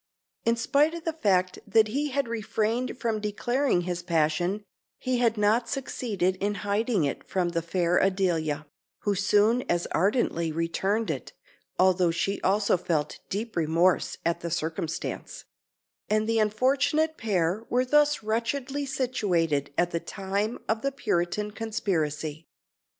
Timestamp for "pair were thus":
17.15-18.23